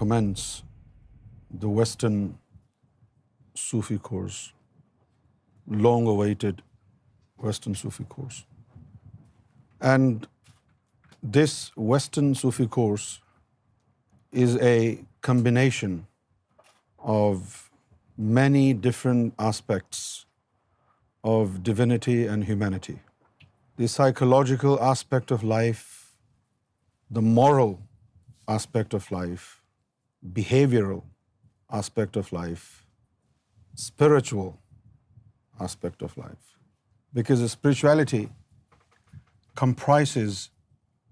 [0.00, 0.46] commence
[1.64, 2.18] the Western
[3.66, 4.38] Sufi course,
[5.86, 6.62] long-awaited
[7.46, 8.40] Western Sufi course.
[9.92, 10.26] And
[11.38, 11.54] this
[11.92, 13.08] Western Sufi course
[14.44, 14.76] is a
[15.28, 15.96] combination
[17.16, 17.50] of
[18.42, 20.00] many different aspects
[21.36, 22.96] of divinity and humanity.
[23.82, 25.84] The psychological aspect of life,
[27.20, 27.78] the moral
[28.60, 29.54] aspect of life,
[30.34, 31.02] behavioral
[31.70, 32.86] aspect of life,
[33.74, 34.58] spiritual
[35.60, 36.58] aspect of life.
[37.12, 38.28] Because the spirituality
[39.54, 40.50] comprises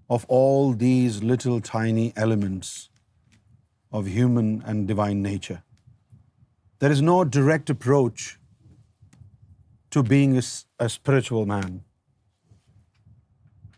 [0.09, 2.89] of all these little tiny elements
[3.91, 5.63] of human and divine nature.
[6.79, 8.39] There is no direct approach
[9.89, 11.83] to being a spiritual man.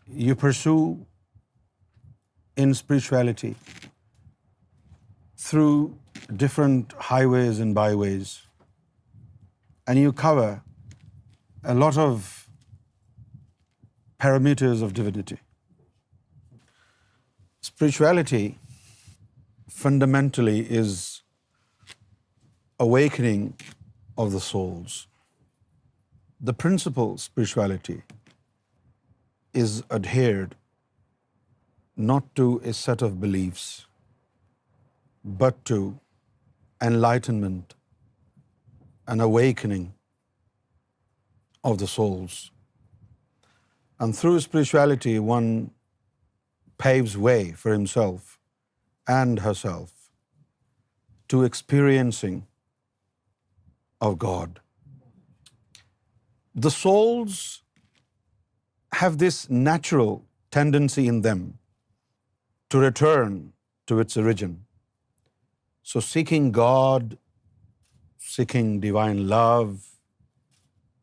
[0.08, 1.06] You pursue
[2.56, 3.56] in spirituality
[5.48, 5.74] through
[6.44, 8.32] different highways and byways,
[9.90, 10.48] and you cover
[11.74, 12.32] a lot of
[14.24, 15.38] parameters of divinity.
[17.68, 18.44] Spirituality
[19.78, 21.00] fundamentally is
[22.90, 23.42] awakening
[24.24, 25.00] of the souls.
[26.50, 27.98] The principle spirituality
[29.64, 30.56] is adhered
[32.12, 33.76] not to a set of beliefs,
[35.42, 35.78] but to
[36.90, 37.74] enlightenment
[39.06, 39.84] and awakening
[41.70, 42.50] of the souls.
[43.98, 45.48] And through spirituality, one
[46.78, 48.38] paves way for himself
[49.20, 50.10] and herself
[51.28, 52.36] to experiencing
[54.00, 54.60] of God.
[56.54, 57.40] The souls
[59.00, 60.22] have this natural
[60.58, 61.42] tendency in them
[62.70, 63.52] to return
[63.88, 64.56] to its origin.
[65.88, 67.12] So seeking God,
[68.30, 69.70] seeking divine love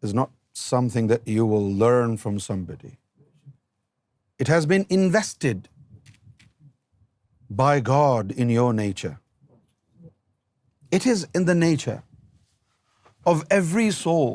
[0.08, 2.92] is not something that you will learn from somebody.
[4.46, 5.70] It has been invested
[7.64, 9.14] by God in your nature.
[11.00, 11.98] It is in the nature
[13.34, 14.32] of every soul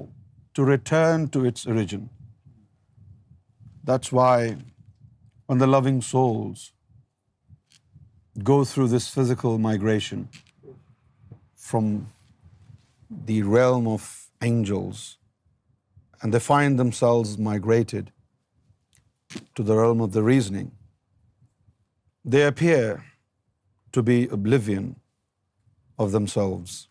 [0.58, 2.10] to return to its origin.
[3.92, 4.34] That's why
[5.48, 6.68] when the loving souls
[8.42, 10.28] go through this physical migration
[11.54, 12.10] from
[13.10, 15.18] the realm of angels,
[16.22, 18.12] and they find themselves migrated
[19.54, 20.70] to the realm of the reasoning,
[22.24, 23.04] they appear
[23.92, 24.96] to be oblivion
[25.98, 26.88] of themselves.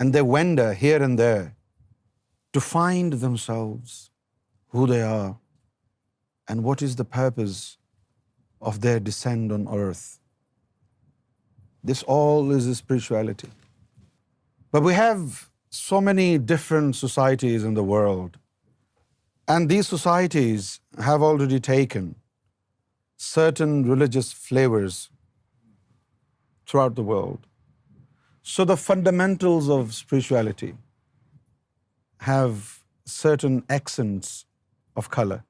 [0.00, 1.56] And they wander here and there
[2.52, 4.10] to find themselves,
[4.70, 5.36] who they are,
[6.48, 7.78] and what is the purpose
[8.60, 10.12] of their descent on earth.
[11.90, 13.50] This all is spirituality.
[14.72, 15.24] But we have
[15.80, 18.38] so many different societies in the world,
[19.54, 20.68] and these societies
[21.08, 22.08] have already taken
[23.24, 24.98] certain religious flavors
[26.66, 27.38] throughout the world.
[28.54, 30.72] So the fundamentals of spirituality
[32.30, 32.58] have
[33.16, 34.36] certain accents
[35.02, 35.40] of color.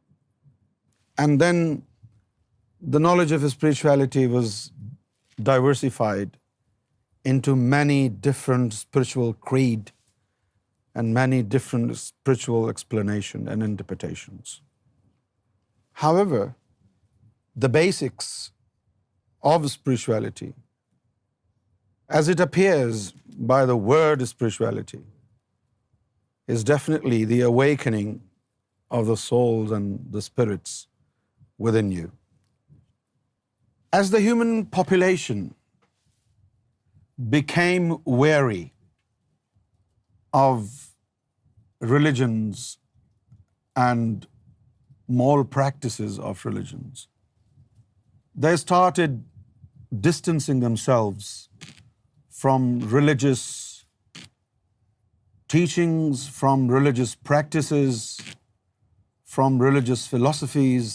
[1.25, 1.61] And then
[2.95, 4.59] the knowledge of spirituality was
[5.43, 6.39] diversified
[7.25, 9.93] into many different spiritual creed
[10.95, 14.61] and many different spiritual explanations and interpretations.
[16.05, 16.55] However,
[17.55, 18.53] the basics
[19.43, 20.55] of spirituality,
[22.09, 25.03] as it appears by the word spirituality,
[26.47, 28.23] is definitely the awakening
[28.91, 30.87] of the souls and the spirits
[31.59, 32.13] within you.
[33.99, 35.43] As the human population
[37.35, 37.85] became
[38.23, 38.65] weary
[40.41, 40.73] of
[41.93, 42.65] religions
[43.85, 44.27] and
[45.21, 47.05] moral practices of religions,
[48.47, 49.15] they started
[50.09, 51.31] distancing themselves
[52.43, 52.67] from
[52.97, 53.45] religious
[55.55, 58.03] teachings, from religious practices,
[59.37, 60.93] from religious philosophies,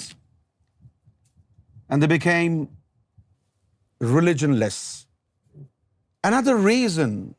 [1.89, 2.61] and they became
[4.01, 5.05] religionless.
[6.23, 7.35] Another reason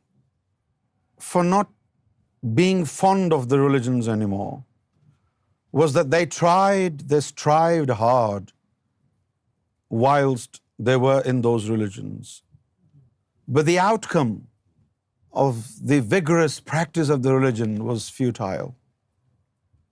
[1.19, 1.69] for not
[2.55, 4.65] being fond of the religions anymore
[5.73, 6.25] was that they
[7.21, 8.53] strived hard
[9.89, 12.43] whilst they were in those religions.
[13.49, 14.49] But the outcome
[15.33, 18.75] of the vigorous practice of the religion was futile.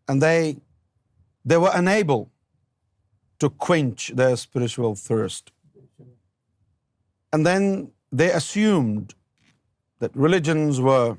[0.08, 0.60] And they
[1.46, 2.30] were unable
[3.38, 5.48] to quench their spiritual thirst.
[7.34, 7.66] And then
[8.22, 9.16] they assumed
[10.04, 11.16] that religions were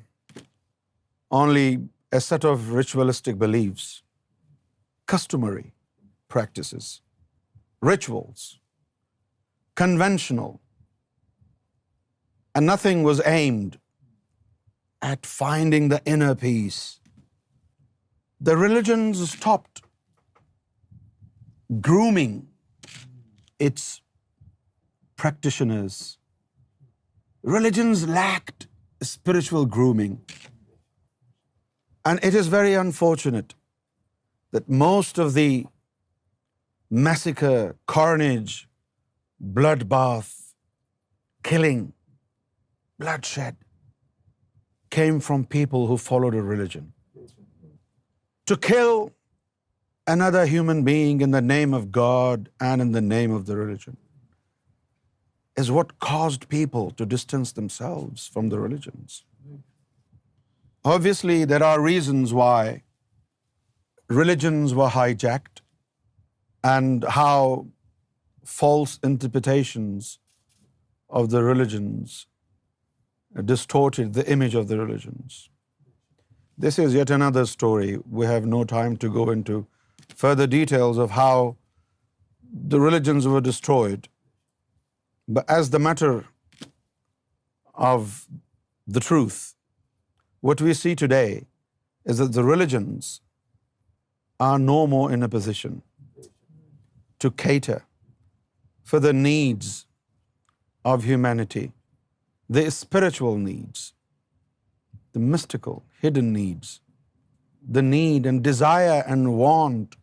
[1.41, 1.67] only
[2.19, 3.91] a set of ritualistic beliefs,
[5.13, 5.67] customary
[6.35, 6.89] practices,
[7.89, 8.47] rituals,
[9.83, 10.51] conventional,
[12.55, 13.77] and nothing was aimed
[15.11, 16.81] at finding the inner peace.
[18.49, 19.83] The religions stopped
[21.89, 22.39] grooming
[23.69, 23.89] its
[25.23, 26.01] practitioners.
[27.57, 28.67] Religions lacked
[29.09, 30.17] spiritual grooming.
[32.09, 33.55] And it is very unfortunate
[34.57, 35.47] that most of the
[37.07, 37.59] massacre,
[37.95, 38.55] carnage,
[39.59, 40.31] bloodbath,
[41.51, 41.85] killing,
[43.05, 43.63] bloodshed
[44.97, 46.89] came from people who followed a religion.
[48.51, 48.95] To kill
[50.13, 53.89] another human being in the name of God and in the name of the religion
[55.57, 59.17] is what caused people to distance themselves from the religions.
[60.93, 62.81] Obviously, there are reasons why
[64.21, 65.61] religions were hijacked
[66.63, 67.65] and how
[68.55, 70.11] false interpretations
[71.21, 72.19] of the religions
[73.49, 75.49] distorted the image of the religions.
[76.67, 77.91] This is yet another story.
[78.21, 79.65] We have no time to go into
[80.23, 81.57] further details of how
[82.67, 83.99] the religions were destroyed
[85.47, 86.25] as the matter
[87.73, 88.27] of
[88.87, 89.55] the truth,
[90.41, 91.47] what we see today
[92.05, 93.21] is that the religions
[94.39, 95.81] are no more in a position
[97.19, 97.83] to cater
[98.83, 99.85] for the needs
[100.83, 101.71] of humanity,
[102.49, 103.93] their spiritual needs,
[105.13, 106.81] the mystical, hidden needs,
[107.61, 109.95] the need and desire and want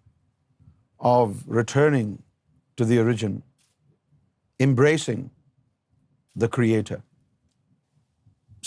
[1.01, 2.23] of returning
[2.77, 3.37] to the origin
[4.67, 5.23] embracing
[6.45, 6.99] the Creator.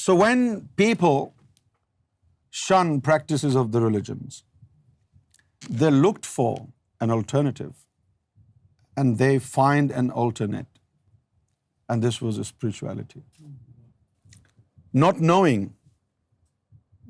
[0.04, 0.46] So when
[0.82, 1.20] people
[2.62, 4.44] shun practices of the religions,
[5.82, 6.54] they looked for
[7.06, 7.74] an alternative,
[9.02, 10.72] and they find an alternate,
[11.90, 13.22] and this was spirituality.
[15.06, 15.70] Not knowing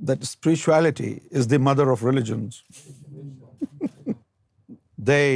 [0.09, 1.09] that spirituality
[1.41, 2.61] is the mother of religions.
[5.09, 5.27] They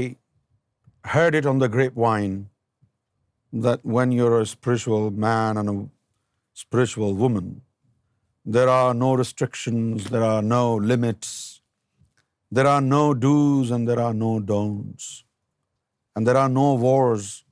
[1.12, 2.36] heard it on the grapevine
[3.63, 5.89] that when you're a spiritual man and a
[6.54, 7.62] spiritual woman,
[8.45, 11.62] there are no restrictions, there are no limits,
[12.51, 15.24] there are no do's and there are no don'ts,
[16.16, 17.45] and there are no wars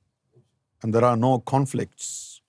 [0.82, 2.42] and there are no conflicts.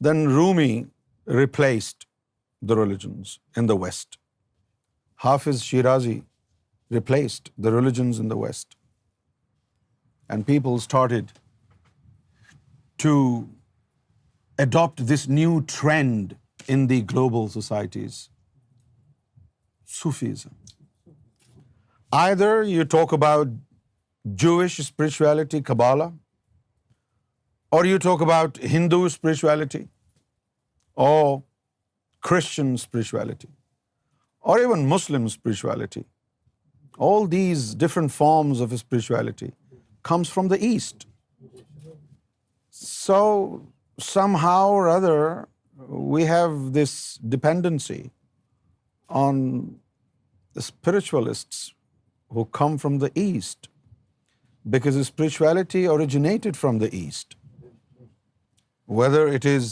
[0.00, 0.86] Then Rumi
[1.24, 2.06] replaced
[2.62, 4.18] the religions in the West.
[5.16, 6.22] Hafiz Shirazi
[6.90, 8.66] replaced the religions in the West.
[10.32, 11.30] And people started
[13.02, 13.14] to
[14.64, 16.32] adapt this new trend
[16.68, 18.18] in the global societies
[20.00, 20.54] Sufism
[22.38, 23.48] either you talk about
[24.42, 26.04] Jewish spirituality Kabbalah
[27.76, 29.84] or you talk about Hindu spirituality
[31.06, 31.36] or
[32.28, 33.48] Christian spirituality
[34.52, 36.00] or even Muslim spirituality
[37.10, 39.46] all these different forms of spirituality
[40.10, 41.06] comes from the East.
[42.80, 43.18] So
[44.08, 45.20] somehow or other,
[46.16, 46.98] we have this
[47.36, 48.00] dependency
[49.20, 49.40] on
[50.58, 51.64] the spiritualists
[52.36, 53.68] who come from the East,
[54.76, 57.36] because the spirituality originated from the East.
[59.00, 59.68] Whether it is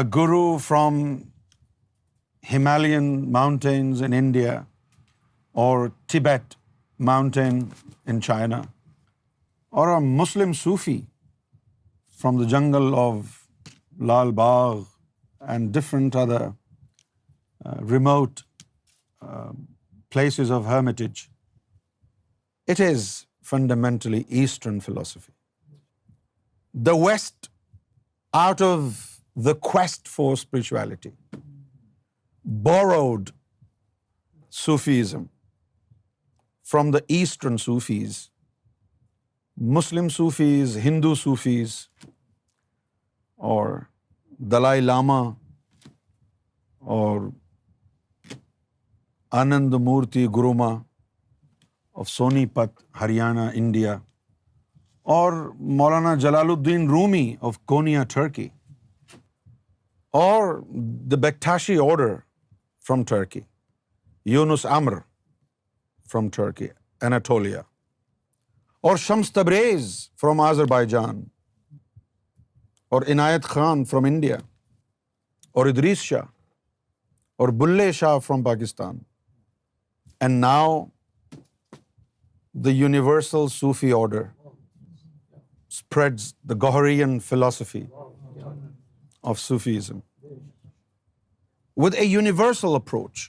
[0.00, 1.02] a guru from
[2.52, 4.54] Himalayan mountains in India
[5.66, 5.74] or
[6.14, 6.62] Tibet
[7.12, 7.60] mountain
[8.14, 8.62] in China,
[9.80, 10.98] or a Muslim Sufi
[12.22, 13.38] from the jungle of
[14.10, 14.82] Lal Bagh
[15.54, 18.42] and different other uh, remote
[19.28, 19.52] uh,
[20.16, 21.22] places of hermitage,
[22.74, 23.08] it is
[23.52, 25.34] fundamentally Eastern philosophy.
[26.90, 27.48] The West,
[28.42, 28.86] out of
[29.48, 31.12] the quest for spirituality,
[32.70, 33.32] borrowed
[34.64, 35.28] Sufism
[36.64, 38.22] from the Eastern Sufis
[39.60, 41.74] Muslim Sufis Hindu Sufis
[43.48, 43.68] or
[44.52, 45.20] Dalai Lama
[46.94, 47.20] اور
[49.40, 50.68] آنند مورتی گروما
[52.00, 53.94] of سونی پت Haryana India
[55.18, 55.32] اور
[55.80, 58.48] Maulana Jalal uddin Rumi of Konya Turkey
[60.22, 60.56] or
[61.10, 62.14] the Bektashi order
[62.88, 63.40] from Turkey
[64.32, 64.98] Yunus Emre
[66.12, 66.66] from Turkey
[67.06, 67.60] Anatolia
[68.88, 69.84] or Shams Tabriz
[70.20, 70.40] from
[70.88, 71.22] Azerbaijan
[72.96, 74.36] or Inayat Khan from India
[75.60, 76.26] اور Idries Shah
[77.42, 78.98] or Bulleh Shah from Pakistan
[80.20, 80.76] and now
[82.64, 84.22] the universal Sufi order
[85.68, 87.82] spread the green philosophy
[89.32, 89.98] of Sufism
[91.86, 93.28] with a universal approach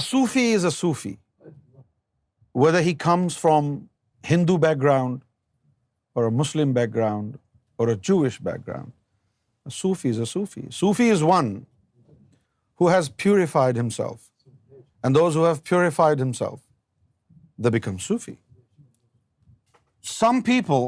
[0.00, 1.14] a Sufi is a Sufi
[2.52, 3.70] whether he comes from
[4.30, 5.22] Hindu background
[6.14, 7.38] or a Muslim background
[7.78, 8.92] or a Jewish background.
[9.70, 10.62] A Sufi is a Sufi.
[10.80, 11.50] Sufi is one
[12.82, 14.28] who has purified himself.
[15.02, 16.60] And those who have purified himself,
[17.58, 18.36] they become Sufi.
[20.00, 20.84] Some people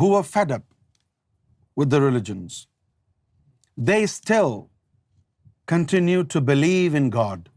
[0.00, 0.66] who are fed up
[1.80, 2.66] with the religions,
[3.92, 4.54] they still
[5.74, 7.48] continue to believe in God,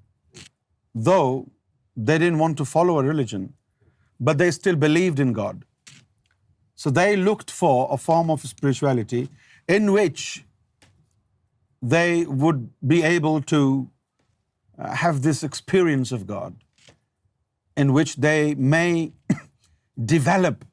[1.10, 1.36] though
[1.96, 3.54] they didn't want to follow a religion,
[4.20, 5.64] but they still believed in God.
[6.75, 9.30] So they looked for a form of spirituality
[9.68, 10.44] in which
[11.82, 13.90] they would be able to
[14.78, 16.56] uh, have this experience of God,
[17.78, 19.14] in which they may
[20.14, 20.66] develop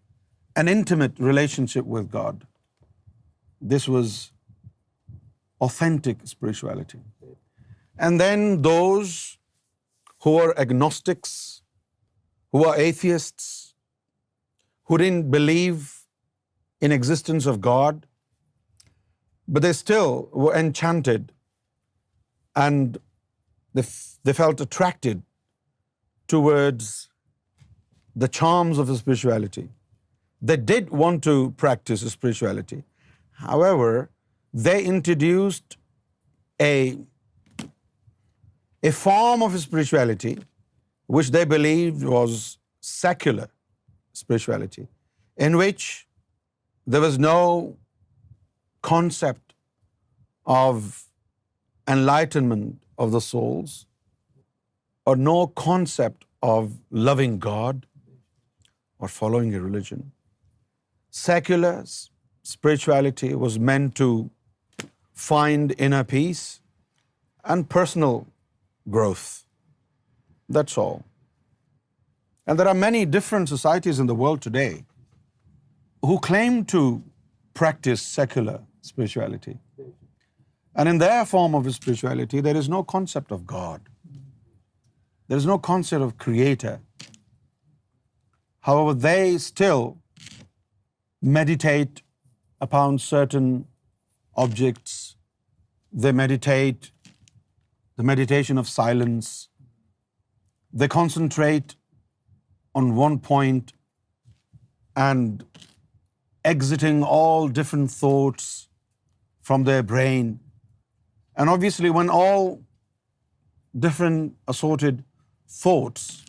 [0.57, 2.47] an intimate relationship with God.
[3.61, 4.33] This was
[5.61, 7.00] authentic spirituality.
[7.97, 9.29] And then those
[10.25, 11.35] who were agnostics,
[12.52, 13.49] who were atheists,
[14.88, 15.93] who didn't believe
[16.81, 18.07] in the existence of God,
[19.49, 20.12] but they still
[20.45, 21.33] were enchanted
[22.64, 22.99] and
[24.25, 25.23] they felt attracted
[26.35, 26.91] towards
[28.25, 29.69] the charms of the spirituality.
[30.50, 32.83] They did want to practice spirituality.
[33.43, 33.93] However,
[34.67, 35.79] they introduced
[36.73, 36.99] a
[38.91, 40.33] a form of spirituality
[41.19, 42.41] which they believed was
[42.88, 43.47] secular
[44.21, 44.85] spirituality,
[45.47, 45.85] in which
[46.95, 47.37] there was no
[48.88, 49.57] concept
[50.57, 50.83] of
[51.97, 53.76] enlightenment of the souls,
[55.07, 56.73] or no concept of
[57.11, 57.87] loving God
[58.99, 60.02] or following a religion.
[61.21, 61.73] Secular
[62.50, 64.09] spirituality was meant to
[65.25, 66.47] find inner peace
[67.55, 68.21] and personal
[68.91, 69.45] growth.
[70.49, 71.05] That's all.
[72.47, 74.85] And there are many different societies in the world today
[76.00, 77.02] who claim to
[77.55, 79.59] practice secular spirituality.
[80.75, 83.81] And in their form of spirituality, there is no concept of God.
[85.29, 86.81] There is no concept of creator.
[88.61, 89.99] However, they still
[91.23, 92.02] meditate
[92.61, 93.67] upon certain
[94.37, 95.17] objects.
[95.93, 96.91] They meditate
[97.97, 99.49] the meditation of silence.
[100.73, 101.75] They concentrate
[102.75, 103.75] on one point
[104.97, 105.45] and
[106.52, 108.69] exiting all different thoughts
[109.41, 110.41] from their brain.
[111.37, 112.61] And obviously when all
[113.87, 115.05] different assorted
[115.49, 116.25] thoughts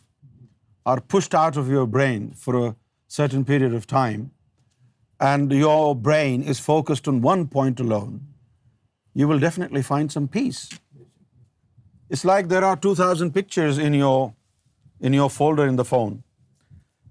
[0.85, 2.75] are pushed out of your brain for a
[3.07, 4.31] certain period of time,
[5.19, 8.21] and your brain is focused on one point alone,
[9.13, 10.63] you will definitely find some peace.
[12.15, 16.17] It's like there are 2,000 pictures in your folder in the phone,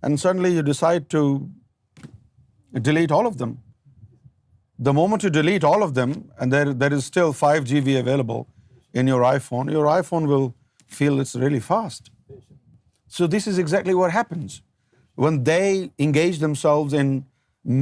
[0.02, 1.22] and suddenly you decide to
[2.88, 3.54] delete all of them.
[4.88, 8.46] The moment you delete all of them, and there is still 5 GB available
[9.02, 10.48] in your iPhone will
[10.98, 12.12] feel it's really fast.
[13.16, 14.62] So this is exactly what happens
[15.26, 17.12] when they engage themselves in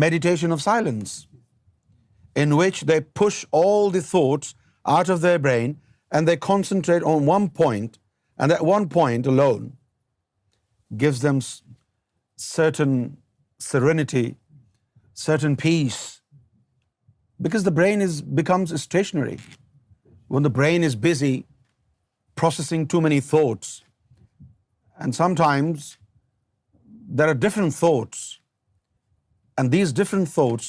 [0.06, 1.12] meditation of silence,
[2.42, 5.78] in which they push all the thoughts out of their brain
[6.18, 7.98] and they concentrate on one point,
[8.38, 9.66] and that one point alone
[11.02, 11.40] gives them
[12.44, 12.96] certain
[13.66, 14.24] serenity,
[15.24, 16.00] certain peace,
[17.46, 18.08] because the brain
[18.40, 19.38] becomes stationary.
[20.34, 21.32] When the brain is busy
[22.42, 23.72] processing too many thoughts,
[24.98, 25.88] and sometimes
[27.20, 28.26] there are different thoughts,
[29.58, 30.68] and these different thoughts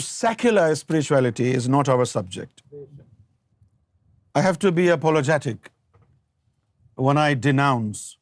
[0.00, 2.60] secular spirituality is not over subject
[4.74, 5.68] be apologetic
[6.94, 8.16] when I denounce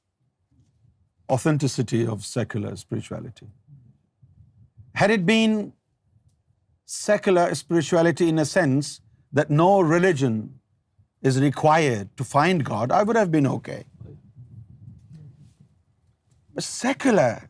[1.29, 3.47] authenticity of secular spirituality.
[4.95, 5.73] Had it been
[6.87, 9.01] secular spirituality in a sense
[9.33, 10.61] that no religion
[11.23, 13.85] is required to find God, I would have been okay.
[16.55, 17.49] But secular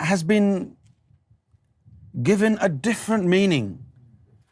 [0.00, 0.76] has been
[2.22, 3.78] given a different meaning,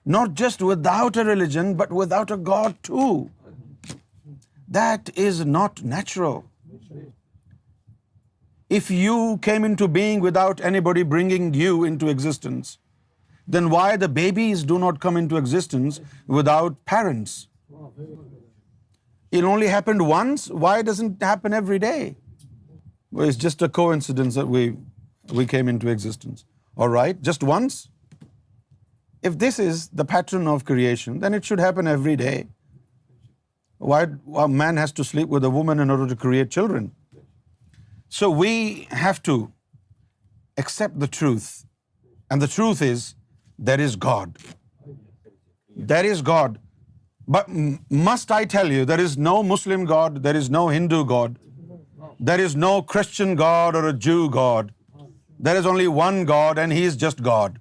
[0.05, 3.31] not just without a religion, but without a God too.
[4.77, 6.39] That is not natural.
[8.77, 12.77] If you came into being without anybody bringing you into existence,
[13.57, 16.01] then why the babies do not come into existence
[16.39, 17.35] without parents?
[19.41, 20.47] It only happened once.
[20.67, 22.17] Why doesn't it happen every day?
[23.11, 26.47] Well, it's just a coincidence that we came into existence.
[26.77, 27.79] All right, just once.
[29.31, 32.43] If this is the pattern of creation, then it should happen every day.
[33.91, 34.01] Why
[34.43, 36.89] a man has to sleep with a woman in order to create children?
[38.09, 38.53] So we
[39.03, 39.37] have to
[40.63, 41.49] accept the truth.
[42.31, 43.07] And the truth is,
[43.71, 44.37] there is God.
[45.95, 46.61] There is God.
[47.37, 47.51] But
[48.09, 51.41] must I tell you, there is no Muslim God, there is no Hindu God.
[52.31, 54.73] There is no Christian God or a Jew God.
[55.49, 57.59] There is only one God, and He is just God.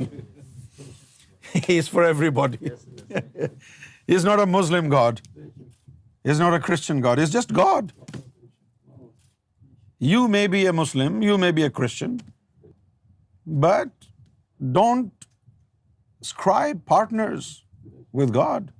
[1.70, 3.52] He is for everybody.
[4.10, 5.20] He is not a Muslim God.
[5.36, 7.20] He is not a Christian God.
[7.20, 7.92] He is just God.
[10.12, 12.16] You may be a Muslim, you may be a Christian,
[13.66, 14.08] but
[14.78, 15.26] don't
[16.24, 17.50] ascribe partners
[18.20, 18.72] with God.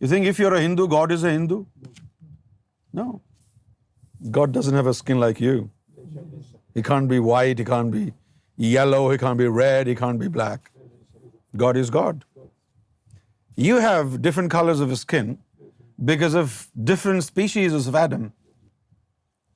[0.00, 1.58] You think if you're a Hindu, God is a Hindu?
[2.92, 3.08] No.
[4.38, 5.56] God doesn't have a skin like you.
[6.74, 8.04] He can't be white, he can't be
[8.68, 10.70] yellow, he can't be red, he can't be black.
[11.64, 12.22] God is God.
[13.56, 15.38] You have different colors of skin
[16.04, 18.32] because of different species of Adam.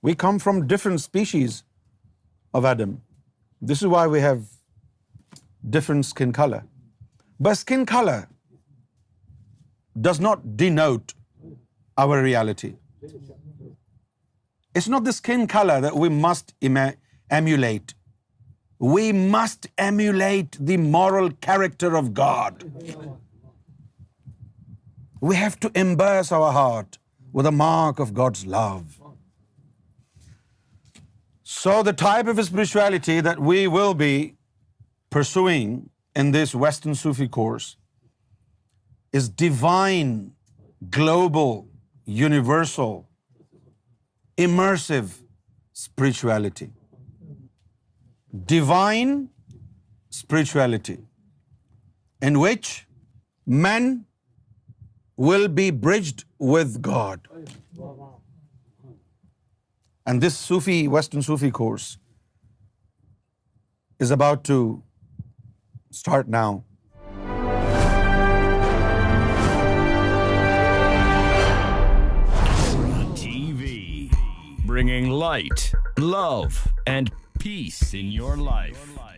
[0.02, 1.64] We come from different species
[2.54, 3.02] of Adam.
[3.61, 4.44] This is why we have
[5.68, 6.62] different skin color.
[7.40, 8.28] But skin color
[10.00, 11.14] does not denote
[11.96, 12.76] our reality.
[14.74, 16.54] It's not the skin color that we must
[17.31, 17.94] emulate.
[18.78, 22.62] We must emulate the moral character of God.
[25.20, 26.98] We have to embrace our heart
[27.33, 29.00] with a mark of God's love.
[31.42, 34.14] So the type of spirituality that we will be
[35.11, 37.76] pursuing in this Western Sufi course
[39.12, 40.33] is divine,
[40.90, 41.66] global,
[42.04, 43.09] universal,
[44.37, 45.09] immersive
[45.72, 46.70] spirituality.
[48.57, 49.31] Divine
[50.12, 51.00] spirituality
[52.20, 52.87] in which
[53.46, 53.96] men
[55.18, 57.28] will be bridged with God.
[60.07, 61.98] And this Sufi, Western Sufi course
[63.98, 64.83] is about to
[65.90, 66.64] start now.
[73.18, 74.14] TV,
[74.64, 79.14] bringing light, love, and peace in your life.